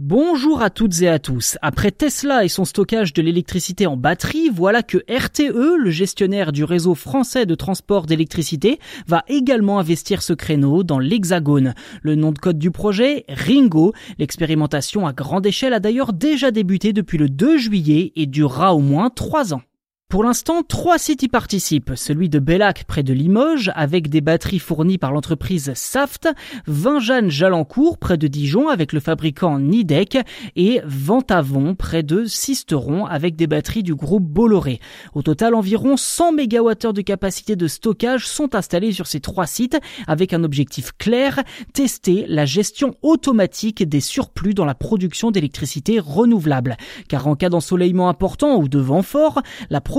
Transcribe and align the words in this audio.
Bonjour 0.00 0.62
à 0.62 0.70
toutes 0.70 1.02
et 1.02 1.08
à 1.08 1.18
tous. 1.18 1.58
Après 1.60 1.90
Tesla 1.90 2.44
et 2.44 2.48
son 2.48 2.64
stockage 2.64 3.12
de 3.14 3.20
l'électricité 3.20 3.88
en 3.88 3.96
batterie, 3.96 4.48
voilà 4.48 4.84
que 4.84 4.98
RTE, 5.12 5.76
le 5.76 5.90
gestionnaire 5.90 6.52
du 6.52 6.62
réseau 6.62 6.94
français 6.94 7.46
de 7.46 7.56
transport 7.56 8.06
d'électricité, 8.06 8.78
va 9.08 9.24
également 9.26 9.80
investir 9.80 10.22
ce 10.22 10.34
créneau 10.34 10.84
dans 10.84 11.00
l'Hexagone. 11.00 11.74
Le 12.02 12.14
nom 12.14 12.30
de 12.30 12.38
code 12.38 12.60
du 12.60 12.70
projet, 12.70 13.24
Ringo. 13.28 13.92
L'expérimentation 14.20 15.04
à 15.04 15.12
grande 15.12 15.46
échelle 15.46 15.74
a 15.74 15.80
d'ailleurs 15.80 16.12
déjà 16.12 16.52
débuté 16.52 16.92
depuis 16.92 17.18
le 17.18 17.28
2 17.28 17.58
juillet 17.58 18.12
et 18.14 18.26
durera 18.26 18.76
au 18.76 18.78
moins 18.78 19.10
trois 19.10 19.52
ans. 19.52 19.62
Pour 20.10 20.24
l'instant, 20.24 20.62
trois 20.62 20.96
sites 20.96 21.22
y 21.22 21.28
participent. 21.28 21.92
Celui 21.94 22.30
de 22.30 22.38
Bellac 22.38 22.84
près 22.84 23.02
de 23.02 23.12
Limoges, 23.12 23.70
avec 23.74 24.08
des 24.08 24.22
batteries 24.22 24.58
fournies 24.58 24.96
par 24.96 25.12
l'entreprise 25.12 25.70
Saft, 25.74 26.30
Vingeanne-Jalancourt 26.66 27.98
près 27.98 28.16
de 28.16 28.26
Dijon 28.26 28.70
avec 28.70 28.94
le 28.94 29.00
fabricant 29.00 29.58
Nidec 29.58 30.16
et 30.56 30.80
Ventavon 30.86 31.74
près 31.74 32.02
de 32.02 32.24
Sisteron 32.24 33.04
avec 33.04 33.36
des 33.36 33.46
batteries 33.46 33.82
du 33.82 33.94
groupe 33.94 34.24
Bolloré. 34.24 34.80
Au 35.12 35.20
total, 35.20 35.54
environ 35.54 35.98
100 35.98 36.32
MWh 36.32 36.94
de 36.94 37.02
capacité 37.02 37.54
de 37.54 37.68
stockage 37.68 38.26
sont 38.26 38.54
installés 38.54 38.92
sur 38.92 39.06
ces 39.06 39.20
trois 39.20 39.46
sites 39.46 39.78
avec 40.06 40.32
un 40.32 40.42
objectif 40.42 40.92
clair, 40.96 41.42
tester 41.74 42.24
la 42.28 42.46
gestion 42.46 42.94
automatique 43.02 43.86
des 43.86 44.00
surplus 44.00 44.54
dans 44.54 44.64
la 44.64 44.74
production 44.74 45.30
d'électricité 45.30 46.00
renouvelable. 46.00 46.78
Car 47.10 47.26
en 47.26 47.36
cas 47.36 47.50
d'ensoleillement 47.50 48.08
important 48.08 48.56
ou 48.56 48.68
de 48.68 48.78
vent 48.78 49.02
fort, 49.02 49.42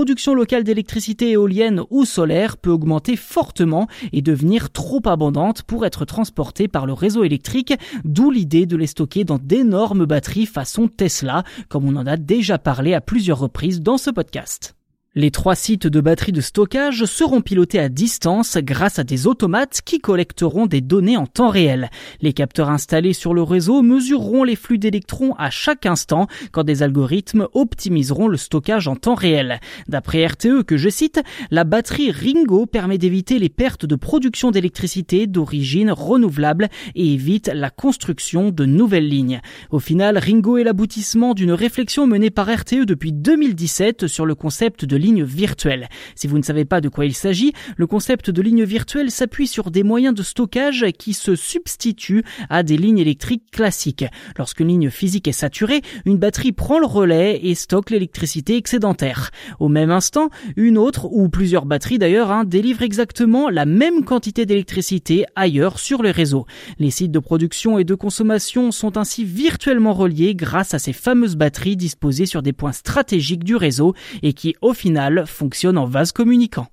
production 0.00 0.34
locale 0.34 0.64
d'électricité 0.64 1.32
éolienne 1.32 1.82
ou 1.90 2.06
solaire 2.06 2.56
peut 2.56 2.70
augmenter 2.70 3.16
fortement 3.16 3.86
et 4.14 4.22
devenir 4.22 4.70
trop 4.70 5.02
abondante 5.04 5.62
pour 5.62 5.84
être 5.84 6.06
transportée 6.06 6.68
par 6.68 6.86
le 6.86 6.94
réseau 6.94 7.22
électrique, 7.22 7.74
d'où 8.06 8.30
l'idée 8.30 8.64
de 8.64 8.78
les 8.78 8.86
stocker 8.86 9.24
dans 9.24 9.36
d'énormes 9.36 10.06
batteries 10.06 10.46
façon 10.46 10.88
Tesla, 10.88 11.44
comme 11.68 11.84
on 11.84 11.96
en 11.96 12.06
a 12.06 12.16
déjà 12.16 12.56
parlé 12.56 12.94
à 12.94 13.02
plusieurs 13.02 13.40
reprises 13.40 13.82
dans 13.82 13.98
ce 13.98 14.08
podcast. 14.08 14.74
Les 15.16 15.32
trois 15.32 15.56
sites 15.56 15.88
de 15.88 16.00
batteries 16.00 16.30
de 16.30 16.40
stockage 16.40 17.04
seront 17.04 17.40
pilotés 17.40 17.80
à 17.80 17.88
distance 17.88 18.56
grâce 18.58 19.00
à 19.00 19.02
des 19.02 19.26
automates 19.26 19.80
qui 19.84 19.98
collecteront 19.98 20.66
des 20.66 20.80
données 20.80 21.16
en 21.16 21.26
temps 21.26 21.48
réel. 21.48 21.90
Les 22.20 22.32
capteurs 22.32 22.70
installés 22.70 23.12
sur 23.12 23.34
le 23.34 23.42
réseau 23.42 23.82
mesureront 23.82 24.44
les 24.44 24.54
flux 24.54 24.78
d'électrons 24.78 25.34
à 25.34 25.50
chaque 25.50 25.84
instant 25.84 26.28
quand 26.52 26.62
des 26.62 26.84
algorithmes 26.84 27.48
optimiseront 27.54 28.28
le 28.28 28.36
stockage 28.36 28.86
en 28.86 28.94
temps 28.94 29.16
réel. 29.16 29.58
D'après 29.88 30.24
RTE 30.24 30.62
que 30.64 30.76
je 30.76 30.88
cite, 30.88 31.20
la 31.50 31.64
batterie 31.64 32.12
Ringo 32.12 32.66
permet 32.66 32.96
d'éviter 32.96 33.40
les 33.40 33.48
pertes 33.48 33.86
de 33.86 33.96
production 33.96 34.52
d'électricité 34.52 35.26
d'origine 35.26 35.90
renouvelable 35.90 36.68
et 36.94 37.14
évite 37.14 37.50
la 37.52 37.70
construction 37.70 38.50
de 38.50 38.64
nouvelles 38.64 39.08
lignes. 39.08 39.40
Au 39.72 39.80
final, 39.80 40.18
Ringo 40.18 40.56
est 40.56 40.62
l'aboutissement 40.62 41.34
d'une 41.34 41.50
réflexion 41.50 42.06
menée 42.06 42.30
par 42.30 42.46
RTE 42.48 42.86
depuis 42.86 43.12
2017 43.12 44.06
sur 44.06 44.24
le 44.24 44.36
concept 44.36 44.84
de 44.84 44.99
ligne 45.00 45.24
virtuelle. 45.24 45.88
Si 46.14 46.26
vous 46.26 46.38
ne 46.38 46.42
savez 46.42 46.64
pas 46.64 46.80
de 46.80 46.88
quoi 46.88 47.06
il 47.06 47.14
s'agit, 47.14 47.52
le 47.76 47.86
concept 47.86 48.30
de 48.30 48.42
ligne 48.42 48.64
virtuelle 48.64 49.10
s'appuie 49.10 49.46
sur 49.46 49.70
des 49.70 49.82
moyens 49.82 50.14
de 50.14 50.22
stockage 50.22 50.86
qui 50.98 51.14
se 51.14 51.34
substituent 51.34 52.24
à 52.48 52.62
des 52.62 52.76
lignes 52.76 52.98
électriques 52.98 53.50
classiques. 53.50 54.04
Lorsqu'une 54.38 54.68
ligne 54.68 54.90
physique 54.90 55.28
est 55.28 55.32
saturée, 55.32 55.82
une 56.04 56.18
batterie 56.18 56.52
prend 56.52 56.78
le 56.78 56.86
relais 56.86 57.40
et 57.42 57.54
stocke 57.54 57.90
l'électricité 57.90 58.56
excédentaire. 58.56 59.30
Au 59.58 59.68
même 59.68 59.90
instant, 59.90 60.30
une 60.56 60.78
autre, 60.78 61.06
ou 61.10 61.28
plusieurs 61.28 61.66
batteries 61.66 61.98
d'ailleurs, 61.98 62.30
hein, 62.30 62.44
délivrent 62.44 62.82
exactement 62.82 63.48
la 63.48 63.64
même 63.64 64.04
quantité 64.04 64.46
d'électricité 64.46 65.24
ailleurs 65.36 65.78
sur 65.78 66.02
le 66.02 66.10
réseau. 66.10 66.46
Les 66.78 66.90
sites 66.90 67.12
de 67.12 67.18
production 67.18 67.78
et 67.78 67.84
de 67.84 67.94
consommation 67.94 68.70
sont 68.72 68.96
ainsi 68.96 69.24
virtuellement 69.24 69.92
reliés 69.92 70.34
grâce 70.34 70.74
à 70.74 70.78
ces 70.78 70.92
fameuses 70.92 71.36
batteries 71.36 71.76
disposées 71.76 72.26
sur 72.26 72.42
des 72.42 72.52
points 72.52 72.72
stratégiques 72.72 73.44
du 73.44 73.56
réseau 73.56 73.94
et 74.22 74.32
qui, 74.32 74.54
au 74.60 74.74
final, 74.74 74.89
fonctionne 75.26 75.78
en 75.78 75.86
vase 75.86 76.12
communicant. 76.12 76.68